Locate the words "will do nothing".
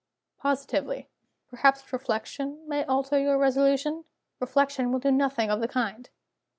4.91-5.51